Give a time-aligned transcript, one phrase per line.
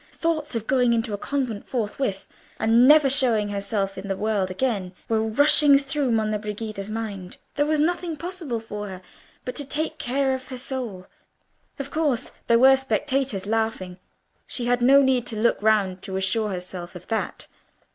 [0.13, 2.27] Thoughts of going into a convent forthwith,
[2.59, 7.37] and never showing herself in the world again, were rushing through Monna Brigida's mind.
[7.53, 9.03] There was nothing possible for her
[9.45, 11.05] but to take care of her soul.
[11.77, 13.99] Of course, there were spectators laughing:
[14.47, 17.45] she had no need to look round to assure herself of that.